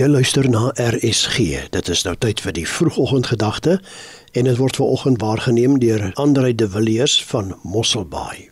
Jy 0.00 0.06
luister 0.08 0.46
na 0.48 0.70
RSG. 0.80 1.66
Dit 1.74 1.88
is 1.92 2.06
nou 2.06 2.14
tyd 2.16 2.38
vir 2.40 2.54
die 2.56 2.64
vroegoggendgedagte 2.64 3.74
en 4.32 4.46
dit 4.48 4.56
word 4.56 4.78
veraloggend 4.78 5.20
waargeneem 5.20 5.74
deur 5.82 6.06
Andre 6.22 6.54
de 6.56 6.68
Villiers 6.72 7.18
van 7.28 7.50
Mosselbaai. 7.68 8.48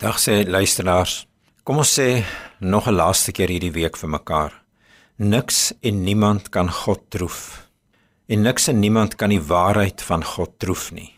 Dag 0.00 0.16
sê 0.22 0.38
luisteraars. 0.48 1.26
Kom 1.68 1.82
ons 1.82 1.92
sê 1.98 2.24
nog 2.64 2.88
'n 2.88 2.96
laaste 2.96 3.32
keer 3.32 3.52
hierdie 3.52 3.74
week 3.76 3.96
vir 3.96 4.08
mekaar. 4.08 4.52
Niks 5.16 5.74
en 5.82 6.02
niemand 6.02 6.48
kan 6.48 6.70
God 6.70 7.00
troef. 7.08 7.68
En 8.26 8.42
niks 8.42 8.68
en 8.68 8.80
niemand 8.80 9.16
kan 9.16 9.28
die 9.28 9.42
waarheid 9.42 10.02
van 10.02 10.24
God 10.24 10.58
troef 10.58 10.92
nie. 10.92 11.12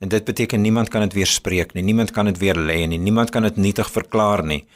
En 0.00 0.08
dit 0.08 0.24
beteken 0.24 0.60
niemand 0.60 0.88
kan 0.88 1.00
dit 1.00 1.12
weerspreek 1.12 1.74
nie, 1.74 1.82
niemand 1.82 2.10
kan 2.10 2.24
dit 2.24 2.38
weer 2.38 2.56
lê 2.56 2.86
nie, 2.86 2.98
niemand 2.98 3.30
kan 3.30 3.42
dit 3.42 3.56
nietig 3.56 3.90
verklaar 3.90 4.44
nie. 4.44 4.66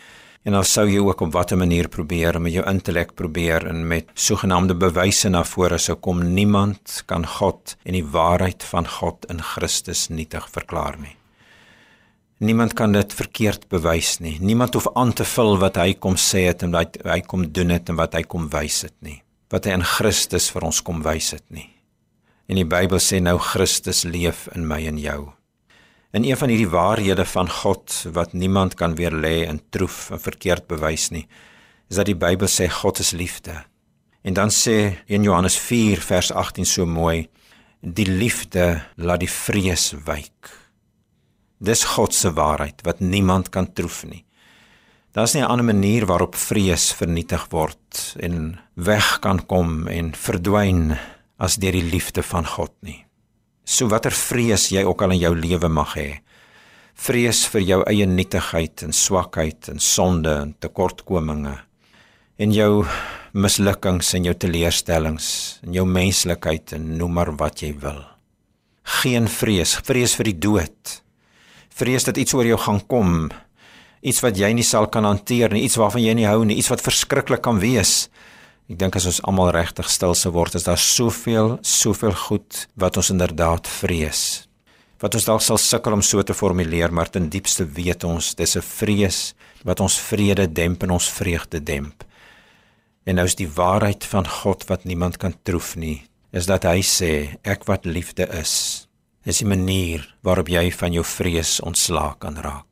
En 0.47 0.55
dan 0.55 0.65
sou 0.65 0.85
jy 0.87 1.01
ook 1.03 1.25
op 1.27 1.33
watter 1.35 1.59
manier 1.59 1.89
probeer 1.91 2.37
met 2.39 2.55
jou 2.55 2.63
intellek 2.71 3.17
probeer 3.19 3.65
en 3.67 3.83
met 3.91 4.13
sogenaamde 4.15 4.77
bewyse 4.79 5.27
na 5.29 5.43
vore 5.43 5.79
sou 5.83 5.97
kom 5.99 6.21
niemand 6.23 7.01
kan 7.11 7.27
God 7.27 7.75
en 7.83 7.97
die 7.99 8.05
waarheid 8.07 8.63
van 8.63 8.87
God 8.87 9.27
in 9.33 9.43
Christus 9.43 10.07
nietig 10.09 10.47
verklaar 10.55 11.01
nie. 11.03 11.17
Niemand 12.39 12.77
kan 12.79 12.93
dit 12.93 13.15
verkeerd 13.17 13.67
bewys 13.73 14.19
nie. 14.21 14.37
Niemand 14.39 14.75
hoef 14.79 14.87
aan 14.95 15.15
te 15.17 15.25
vul 15.27 15.57
wat 15.59 15.81
hy 15.83 15.97
kom 15.99 16.15
sê 16.21 16.45
het 16.47 16.63
en 16.63 16.77
wat 16.77 17.01
hy 17.03 17.23
kom 17.27 17.49
doen 17.51 17.75
het 17.75 17.91
en 17.91 17.99
wat 17.99 18.15
hy 18.15 18.23
kom 18.23 18.47
wys 18.53 18.85
het 18.87 18.95
nie. 19.01 19.23
Wat 19.51 19.67
hy 19.67 19.75
in 19.81 19.87
Christus 19.97 20.51
vir 20.55 20.69
ons 20.69 20.83
kom 20.85 21.03
wys 21.03 21.33
het 21.35 21.47
nie. 21.51 21.73
En 22.47 22.61
die 22.61 22.69
Bybel 22.69 23.03
sê 23.03 23.19
nou 23.25 23.39
Christus 23.43 24.05
leef 24.07 24.47
in 24.55 24.69
my 24.69 24.85
en 24.87 25.03
jou. 25.03 25.23
In 26.13 26.25
een 26.25 26.37
van 26.37 26.49
hierdie 26.49 26.69
waarhede 26.71 27.25
van 27.25 27.51
God 27.51 28.07
wat 28.13 28.33
niemand 28.33 28.75
kan 28.75 28.95
weer 28.95 29.13
lê 29.13 29.47
in 29.47 29.61
troef 29.71 30.11
en 30.11 30.21
verkeerd 30.21 30.67
bewys 30.67 31.11
nie, 31.11 31.27
is 31.91 31.97
dat 31.97 32.07
die 32.07 32.19
Bybel 32.19 32.49
sê 32.49 32.69
God 32.71 32.99
is 32.99 33.11
liefde. 33.11 33.65
En 34.23 34.35
dan 34.35 34.51
sê 34.51 35.03
in 35.07 35.23
Johannes 35.23 35.59
4 35.59 36.01
vers 36.03 36.33
18 36.33 36.67
so 36.67 36.87
mooi, 36.87 37.29
die 37.81 38.07
liefde 38.07 38.83
laat 38.97 39.21
die 39.23 39.31
vrees 39.31 39.93
wyk. 40.07 40.51
Dis 41.59 41.85
God 41.97 42.15
se 42.15 42.33
waarheid 42.35 42.83
wat 42.85 43.01
niemand 43.01 43.49
kan 43.49 43.73
troef 43.73 44.05
nie. 44.05 44.25
Daar's 45.13 45.33
nie 45.33 45.43
'n 45.43 45.49
ander 45.49 45.65
manier 45.65 46.07
waarop 46.07 46.35
vrees 46.35 46.93
vernietig 46.93 47.47
word 47.51 48.17
en 48.21 48.59
weg 48.75 49.19
kan 49.19 49.47
kom 49.47 49.89
en 49.89 50.15
verdwyn 50.15 50.99
as 51.39 51.57
deur 51.57 51.73
die 51.73 51.91
liefde 51.91 52.23
van 52.23 52.47
God 52.47 52.73
nie. 52.81 53.06
So 53.67 53.91
watter 53.91 54.15
vrees 54.15 54.69
jy 54.71 54.85
ook 54.87 55.03
al 55.03 55.17
in 55.17 55.25
jou 55.25 55.35
lewe 55.35 55.69
mag 55.69 55.97
hê. 55.99 56.11
Vrees 56.97 57.43
vir 57.51 57.65
jou 57.67 57.81
eie 57.91 58.07
nietigheid 58.07 58.87
en 58.87 58.95
swakheid 58.95 59.69
en 59.73 59.83
sonde 59.83 60.33
en 60.33 60.55
tekortkominge 60.63 61.59
en 62.37 62.53
jou 62.53 62.85
mislukkings 63.37 64.13
en 64.17 64.29
jou 64.29 64.35
teleurstellings 64.37 65.29
en 65.65 65.75
jou 65.77 65.87
menslikheid 65.89 66.77
en 66.77 66.87
noem 67.01 67.19
maar 67.19 67.33
wat 67.41 67.65
jy 67.65 67.73
wil. 67.81 67.99
Geen 69.03 69.27
vrees, 69.29 69.75
vrees 69.85 70.15
vir 70.17 70.31
die 70.31 70.39
dood. 70.47 70.95
Vrees 71.77 72.07
dat 72.07 72.21
iets 72.21 72.37
oor 72.37 72.47
jou 72.47 72.59
gaan 72.61 72.81
kom, 72.89 73.17
iets 74.01 74.23
wat 74.25 74.39
jy 74.39 74.53
nie 74.55 74.65
sal 74.65 74.87
kan 74.93 75.09
hanteer 75.09 75.53
nie, 75.53 75.65
iets 75.67 75.79
waarvan 75.81 76.05
jy 76.05 76.15
nie 76.17 76.29
hou 76.29 76.45
nie, 76.47 76.57
iets 76.61 76.71
wat 76.73 76.85
verskriklik 76.85 77.43
kan 77.45 77.59
wees. 77.61 78.07
Ek 78.67 78.81
dink 78.81 78.97
as 78.99 79.05
ons 79.07 79.21
almal 79.23 79.53
regtig 79.55 79.87
stil 79.87 80.15
sou 80.19 80.33
word, 80.35 80.57
is 80.59 80.65
daar 80.67 80.81
soveel, 80.81 81.55
soveel 81.63 82.15
goed 82.19 82.65
wat 82.75 82.97
ons 82.99 83.13
inderdaad 83.15 83.69
vrees. 83.71 84.49
Wat 84.99 85.15
ons 85.15 85.27
dalk 85.29 85.45
sal 85.45 85.61
sukkel 85.63 85.95
om 85.95 86.03
so 86.03 86.23
te 86.27 86.35
formuleer, 86.35 86.91
maar 86.91 87.07
ten 87.13 87.29
diepste 87.31 87.63
weet 87.79 88.03
ons 88.09 88.35
dis 88.35 88.57
'n 88.57 88.63
vrees 88.63 89.35
wat 89.63 89.81
ons 89.81 90.01
vrede 90.11 90.47
demp 90.53 90.83
en 90.83 90.91
ons 90.99 91.09
vreugde 91.09 91.61
demp. 91.63 92.03
En 93.07 93.15
nou 93.15 93.25
is 93.25 93.37
die 93.37 93.47
waarheid 93.49 94.05
van 94.05 94.27
God 94.27 94.67
wat 94.69 94.85
niemand 94.85 95.17
kan 95.19 95.35
troef 95.45 95.77
nie, 95.77 96.03
is 96.33 96.47
dat 96.47 96.65
hy 96.65 96.83
sê 96.83 97.39
ek 97.45 97.67
wat 97.67 97.85
liefde 97.85 98.27
is, 98.35 98.89
is 99.25 99.39
die 99.39 99.47
manier 99.47 100.03
waarop 100.23 100.49
jy 100.49 100.73
van 100.73 100.93
jou 100.93 101.05
vrees 101.05 101.61
ontslaak 101.61 102.19
kan 102.19 102.37
raak. 102.37 102.66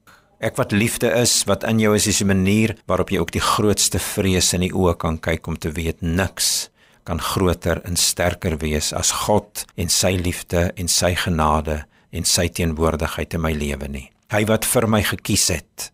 Ek 0.44 0.58
wat 0.60 0.74
liefde 0.76 1.08
is, 1.08 1.46
wat 1.48 1.62
in 1.64 1.78
jou 1.80 1.94
is, 1.96 2.04
is 2.06 2.20
'n 2.20 2.26
manier 2.26 2.76
waarop 2.86 3.08
jy 3.08 3.18
ook 3.18 3.32
die 3.32 3.40
grootste 3.40 3.98
vrees 3.98 4.52
in 4.52 4.60
die 4.60 4.74
oë 4.74 4.96
kan 4.96 5.16
kyk 5.18 5.46
om 5.46 5.56
te 5.56 5.70
weet 5.72 6.02
niks 6.02 6.68
kan 7.04 7.20
groter 7.20 7.80
en 7.84 7.96
sterker 7.96 8.58
wees 8.58 8.92
as 8.92 9.10
God 9.10 9.64
en 9.76 9.88
sy 9.88 10.16
liefde 10.20 10.72
en 10.76 10.88
sy 10.88 11.14
genade 11.14 11.84
en 12.12 12.24
sy 12.24 12.48
teenwoordigheid 12.48 13.34
in 13.34 13.40
my 13.40 13.52
lewe 13.52 13.88
nie. 13.88 14.10
Hy 14.30 14.44
wat 14.44 14.64
vir 14.64 14.86
my 14.86 15.02
gekies 15.02 15.48
het. 15.48 15.92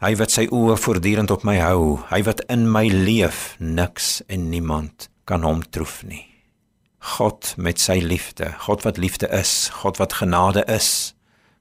Hy 0.00 0.14
wat 0.16 0.30
sy 0.30 0.46
oë 0.46 0.76
voortdurend 0.76 1.30
op 1.30 1.44
my 1.44 1.58
hou, 1.58 2.00
hy 2.08 2.22
wat 2.22 2.40
in 2.48 2.70
my 2.72 2.88
leef, 2.88 3.56
niks 3.58 4.22
en 4.28 4.50
niemand 4.50 5.10
kan 5.24 5.42
hom 5.42 5.62
troef 5.62 6.02
nie. 6.02 6.24
God 6.98 7.54
met 7.56 7.78
sy 7.78 8.00
liefde, 8.00 8.54
God 8.58 8.84
wat 8.84 8.96
liefde 8.96 9.28
is, 9.28 9.68
God 9.82 9.98
wat 9.98 10.12
genade 10.12 10.64
is, 10.64 11.14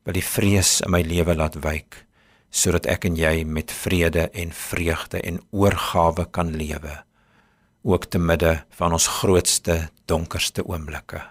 wil 0.06 0.14
die 0.14 0.24
vrees 0.24 0.80
in 0.82 0.92
my 0.92 1.02
lewe 1.02 1.36
laat 1.36 1.60
wyk 1.60 2.06
sodat 2.52 2.86
ek 2.86 3.08
en 3.10 3.16
jy 3.16 3.44
met 3.48 3.72
vrede 3.72 4.30
en 4.30 4.52
vreugde 4.52 5.24
en 5.24 5.40
oorgawe 5.50 6.28
kan 6.32 6.54
lewe 6.56 7.00
ook 7.84 8.06
te 8.06 8.20
midde 8.20 8.64
van 8.70 8.92
ons 8.92 9.08
grootste 9.08 9.90
donkerste 10.06 10.66
oomblikke. 10.68 11.22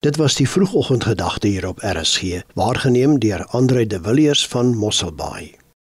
Dit 0.00 0.16
was 0.16 0.34
die 0.34 0.48
vroegoggendgedagte 0.48 1.46
hier 1.46 1.68
op 1.68 1.78
RSG, 1.84 2.42
waargeneem 2.54 3.18
deur 3.18 3.44
Andre 3.46 3.86
de 3.86 4.00
Villiers 4.02 4.46
van 4.48 4.76
Mosselbaai. 4.76 5.54